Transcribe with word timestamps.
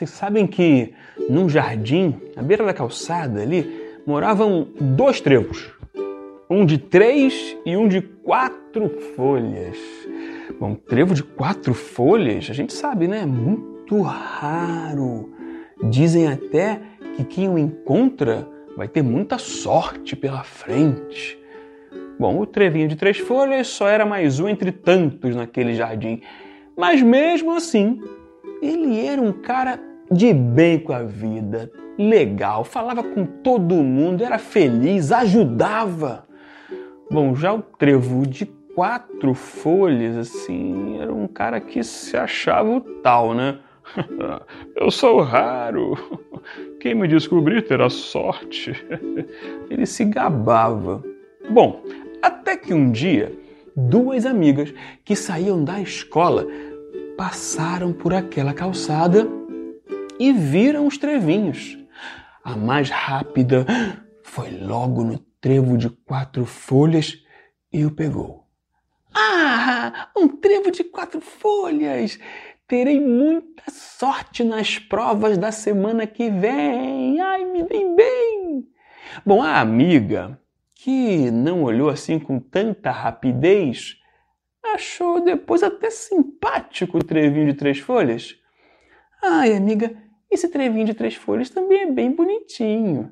vocês 0.00 0.10
sabem 0.10 0.46
que 0.46 0.94
num 1.28 1.46
jardim, 1.46 2.14
à 2.34 2.40
beira 2.40 2.64
da 2.64 2.72
calçada 2.72 3.42
ali, 3.42 3.70
moravam 4.06 4.68
dois 4.80 5.20
trevos. 5.20 5.70
Um 6.48 6.64
de 6.64 6.78
três 6.78 7.54
e 7.66 7.76
um 7.76 7.86
de 7.86 8.00
quatro 8.00 8.88
folhas. 9.14 9.76
Bom, 10.58 10.74
trevo 10.74 11.12
de 11.12 11.22
quatro 11.22 11.74
folhas, 11.74 12.48
a 12.48 12.54
gente 12.54 12.72
sabe, 12.72 13.06
né? 13.06 13.26
Muito 13.26 14.00
raro. 14.00 15.34
Dizem 15.90 16.28
até 16.28 16.80
que 17.14 17.22
quem 17.22 17.50
o 17.50 17.58
encontra 17.58 18.48
vai 18.78 18.88
ter 18.88 19.02
muita 19.02 19.36
sorte 19.36 20.16
pela 20.16 20.42
frente. 20.42 21.38
Bom, 22.18 22.40
o 22.40 22.46
trevinho 22.46 22.88
de 22.88 22.96
três 22.96 23.18
folhas 23.18 23.68
só 23.68 23.86
era 23.86 24.06
mais 24.06 24.40
um 24.40 24.48
entre 24.48 24.72
tantos 24.72 25.36
naquele 25.36 25.74
jardim. 25.74 26.22
Mas 26.74 27.02
mesmo 27.02 27.52
assim, 27.52 28.00
ele 28.62 28.98
era 28.98 29.20
um 29.20 29.32
cara 29.32 29.89
de 30.10 30.32
bem 30.32 30.78
com 30.78 30.92
a 30.92 31.02
vida, 31.02 31.70
legal, 31.96 32.64
falava 32.64 33.02
com 33.02 33.24
todo 33.24 33.76
mundo, 33.76 34.24
era 34.24 34.38
feliz, 34.38 35.12
ajudava. 35.12 36.24
Bom, 37.10 37.34
já 37.34 37.52
o 37.54 37.62
trevo 37.62 38.26
de 38.26 38.46
quatro 38.74 39.34
folhas, 39.34 40.16
assim, 40.16 40.98
era 41.00 41.12
um 41.12 41.28
cara 41.28 41.60
que 41.60 41.82
se 41.84 42.16
achava 42.16 42.70
o 42.70 42.80
tal, 42.80 43.34
né? 43.34 43.58
Eu 44.74 44.90
sou 44.90 45.20
raro. 45.20 45.94
Quem 46.80 46.94
me 46.94 47.06
descobrir 47.06 47.62
terá 47.62 47.90
sorte. 47.90 48.72
Ele 49.70 49.86
se 49.86 50.04
gabava. 50.04 51.02
Bom, 51.48 51.82
até 52.22 52.56
que 52.56 52.72
um 52.72 52.90
dia, 52.90 53.32
duas 53.76 54.24
amigas 54.24 54.72
que 55.04 55.14
saíam 55.14 55.62
da 55.62 55.80
escola 55.80 56.46
passaram 57.16 57.92
por 57.92 58.14
aquela 58.14 58.54
calçada 58.54 59.39
e 60.20 60.34
viram 60.34 60.86
os 60.86 60.98
trevinhos. 60.98 61.78
A 62.44 62.54
mais 62.54 62.90
rápida 62.90 63.66
foi 64.22 64.50
logo 64.50 65.02
no 65.02 65.18
trevo 65.40 65.78
de 65.78 65.88
quatro 65.88 66.44
folhas 66.44 67.24
e 67.72 67.86
o 67.86 67.90
pegou. 67.90 68.46
Ah, 69.14 70.10
um 70.14 70.28
trevo 70.28 70.70
de 70.70 70.84
quatro 70.84 71.22
folhas! 71.22 72.18
Terei 72.68 73.00
muita 73.00 73.64
sorte 73.70 74.44
nas 74.44 74.78
provas 74.78 75.38
da 75.38 75.50
semana 75.50 76.06
que 76.06 76.30
vem. 76.30 77.18
Ai, 77.18 77.44
me 77.46 77.64
vem 77.64 77.96
bem! 77.96 78.68
Bom, 79.24 79.42
a 79.42 79.58
amiga, 79.58 80.38
que 80.74 81.30
não 81.30 81.64
olhou 81.64 81.88
assim 81.88 82.18
com 82.18 82.38
tanta 82.38 82.90
rapidez, 82.90 83.96
achou 84.62 85.24
depois 85.24 85.62
até 85.62 85.90
simpático 85.90 86.98
o 86.98 87.04
trevinho 87.04 87.46
de 87.46 87.54
três 87.54 87.78
folhas. 87.78 88.36
Ai, 89.22 89.54
amiga, 89.54 89.94
esse 90.30 90.48
trevinho 90.48 90.86
de 90.86 90.94
três 90.94 91.14
folhas 91.14 91.50
também 91.50 91.82
é 91.82 91.90
bem 91.90 92.12
bonitinho. 92.12 93.10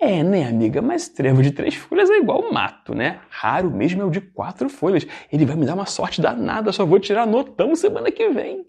É, 0.00 0.22
né, 0.22 0.46
amiga? 0.46 0.80
Mas 0.80 1.08
trevo 1.08 1.42
de 1.42 1.50
três 1.50 1.74
folhas 1.74 2.08
é 2.08 2.18
igual 2.18 2.52
mato, 2.52 2.94
né? 2.94 3.18
Raro 3.28 3.70
mesmo 3.70 4.02
é 4.02 4.04
o 4.04 4.10
de 4.10 4.20
quatro 4.20 4.68
folhas. 4.68 5.06
Ele 5.32 5.44
vai 5.44 5.56
me 5.56 5.66
dar 5.66 5.74
uma 5.74 5.86
sorte 5.86 6.20
danada, 6.20 6.70
só 6.70 6.86
vou 6.86 7.00
tirar 7.00 7.26
notão 7.26 7.74
semana 7.74 8.10
que 8.10 8.28
vem. 8.28 8.64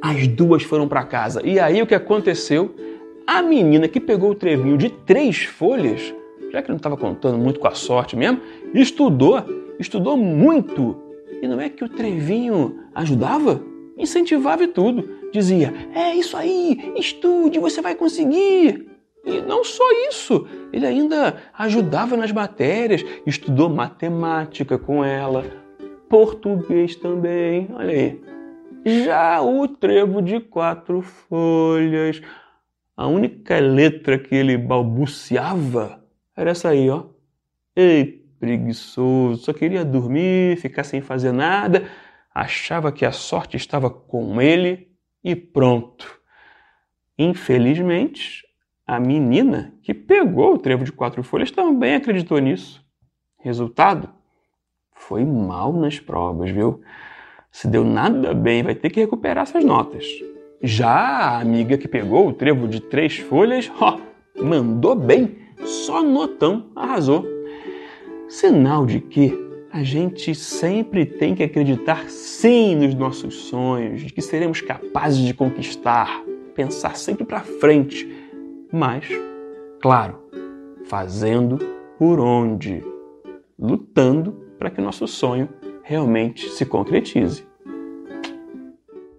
As 0.00 0.26
duas 0.26 0.62
foram 0.62 0.88
para 0.88 1.04
casa. 1.04 1.46
E 1.46 1.60
aí 1.60 1.82
o 1.82 1.86
que 1.86 1.94
aconteceu? 1.94 2.74
A 3.26 3.42
menina 3.42 3.86
que 3.86 4.00
pegou 4.00 4.30
o 4.30 4.34
trevinho 4.34 4.78
de 4.78 4.88
três 4.88 5.44
folhas, 5.44 6.14
já 6.50 6.62
que 6.62 6.70
não 6.70 6.76
estava 6.76 6.96
contando 6.96 7.36
muito 7.36 7.60
com 7.60 7.68
a 7.68 7.74
sorte 7.74 8.16
mesmo, 8.16 8.40
estudou, 8.74 9.44
estudou 9.78 10.16
muito 10.16 11.10
e 11.42 11.48
não 11.48 11.60
é 11.60 11.68
que 11.70 11.82
o 11.82 11.88
Trevinho 11.88 12.80
ajudava? 12.94 13.62
Incentivava 13.96 14.64
e 14.64 14.68
tudo. 14.68 15.19
Dizia: 15.32 15.72
É 15.94 16.14
isso 16.14 16.36
aí, 16.36 16.92
estude, 16.96 17.58
você 17.58 17.80
vai 17.80 17.94
conseguir. 17.94 18.88
E 19.24 19.40
não 19.42 19.62
só 19.62 19.84
isso, 20.08 20.48
ele 20.72 20.86
ainda 20.86 21.36
ajudava 21.58 22.16
nas 22.16 22.32
matérias, 22.32 23.04
estudou 23.26 23.68
matemática 23.68 24.78
com 24.78 25.04
ela, 25.04 25.44
português 26.08 26.96
também, 26.96 27.68
olha 27.74 27.90
aí. 27.90 28.20
Já 29.04 29.42
o 29.42 29.68
trevo 29.68 30.22
de 30.22 30.40
quatro 30.40 31.02
folhas, 31.02 32.22
a 32.96 33.06
única 33.06 33.58
letra 33.58 34.18
que 34.18 34.34
ele 34.34 34.56
balbuciava 34.56 36.02
era 36.34 36.50
essa 36.50 36.70
aí, 36.70 36.88
ó. 36.88 37.04
Ei, 37.76 38.24
preguiçoso, 38.38 39.42
só 39.42 39.52
queria 39.52 39.84
dormir, 39.84 40.56
ficar 40.56 40.82
sem 40.82 41.02
fazer 41.02 41.30
nada, 41.30 41.84
achava 42.34 42.90
que 42.90 43.04
a 43.04 43.12
sorte 43.12 43.58
estava 43.58 43.90
com 43.90 44.40
ele 44.40 44.89
e 45.22 45.34
pronto. 45.36 46.20
Infelizmente, 47.18 48.46
a 48.86 48.98
menina 48.98 49.74
que 49.82 49.94
pegou 49.94 50.54
o 50.54 50.58
trevo 50.58 50.84
de 50.84 50.92
quatro 50.92 51.22
folhas 51.22 51.50
também 51.50 51.94
acreditou 51.94 52.38
nisso. 52.38 52.84
Resultado? 53.38 54.08
Foi 54.92 55.24
mal 55.24 55.72
nas 55.72 55.98
provas, 55.98 56.50
viu? 56.50 56.82
Se 57.50 57.68
deu 57.68 57.84
nada 57.84 58.32
bem, 58.34 58.62
vai 58.62 58.74
ter 58.74 58.90
que 58.90 59.00
recuperar 59.00 59.42
essas 59.42 59.64
notas. 59.64 60.06
Já 60.62 60.90
a 60.90 61.40
amiga 61.40 61.78
que 61.78 61.88
pegou 61.88 62.28
o 62.28 62.32
trevo 62.32 62.68
de 62.68 62.80
três 62.80 63.18
folhas, 63.18 63.70
ó, 63.80 63.98
mandou 64.40 64.94
bem, 64.94 65.38
só 65.64 66.02
notão, 66.02 66.70
arrasou. 66.76 67.26
Sinal 68.28 68.86
de 68.86 69.00
que 69.00 69.49
a 69.72 69.84
gente 69.84 70.34
sempre 70.34 71.06
tem 71.06 71.34
que 71.34 71.44
acreditar 71.44 72.10
sim 72.10 72.74
nos 72.74 72.94
nossos 72.94 73.34
sonhos, 73.42 74.02
de 74.02 74.12
que 74.12 74.20
seremos 74.20 74.60
capazes 74.60 75.20
de 75.20 75.32
conquistar, 75.32 76.24
pensar 76.54 76.96
sempre 76.96 77.24
para 77.24 77.40
frente, 77.40 78.08
mas, 78.72 79.06
claro, 79.80 80.18
fazendo 80.86 81.58
por 81.98 82.18
onde, 82.18 82.82
lutando 83.58 84.32
para 84.58 84.70
que 84.70 84.80
nosso 84.80 85.06
sonho 85.06 85.48
realmente 85.84 86.48
se 86.48 86.66
concretize. 86.66 87.48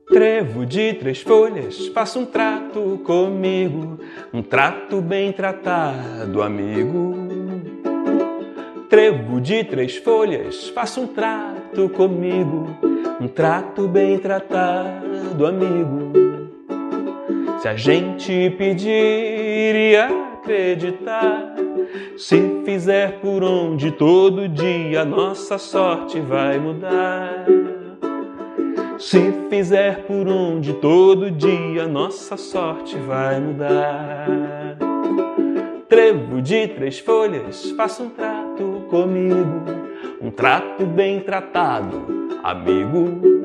Trevo 0.07 0.65
de 0.65 0.93
três 0.95 1.21
folhas, 1.21 1.87
faça 1.87 2.19
um 2.19 2.25
trato 2.25 2.99
comigo, 3.05 3.97
um 4.33 4.43
trato 4.43 5.01
bem 5.01 5.31
tratado, 5.31 6.43
amigo 6.43 7.20
trevo 8.91 9.39
de 9.39 9.63
três 9.63 9.95
folhas, 9.95 10.67
faça 10.67 10.99
um 10.99 11.07
trato 11.07 11.87
comigo, 11.87 12.67
um 13.21 13.27
trato 13.29 13.87
bem 13.87 14.19
tratado, 14.19 15.45
amigo. 15.47 16.11
Se 17.61 17.69
a 17.69 17.75
gente 17.77 18.49
pedir 18.57 18.91
e 18.91 19.95
acreditar, 19.95 21.55
se 22.17 22.61
fizer 22.65 23.21
por 23.21 23.45
onde 23.45 23.91
todo 23.91 24.49
dia 24.49 25.05
nossa 25.05 25.57
sorte 25.57 26.19
vai 26.19 26.59
mudar. 26.59 27.45
Se 28.99 29.31
fizer 29.49 30.03
por 30.03 30.27
onde 30.27 30.73
todo 30.73 31.31
dia 31.31 31.87
nossa 31.87 32.35
sorte 32.35 32.97
vai 32.97 33.39
mudar. 33.39 34.27
Trevo 35.87 36.41
de 36.41 36.67
três 36.67 36.99
folhas, 36.99 37.71
faça 37.71 38.03
um 38.03 38.09
trato 38.09 38.40
comigo, 38.91 39.63
um 40.21 40.29
trato 40.29 40.85
bem 40.85 41.21
tratado, 41.21 42.05
amigo. 42.43 43.41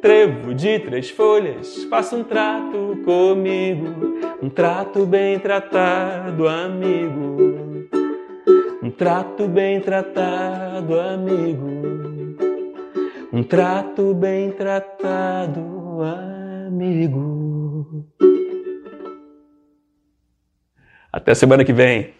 Trevo 0.00 0.54
de 0.54 0.78
três 0.78 1.10
folhas, 1.10 1.82
faça 1.90 2.14
um 2.14 2.22
trato 2.22 2.96
comigo, 3.04 4.16
um 4.40 4.48
trato 4.48 5.04
bem 5.04 5.40
tratado, 5.40 6.46
amigo. 6.46 7.88
Um 8.80 8.90
trato 8.90 9.48
bem 9.48 9.80
tratado, 9.80 11.00
amigo. 11.00 11.66
Um 13.32 13.42
trato 13.42 14.14
bem 14.14 14.52
tratado, 14.52 15.60
amigo. 16.68 18.06
Até 21.12 21.34
semana 21.34 21.64
que 21.64 21.72
vem. 21.72 22.14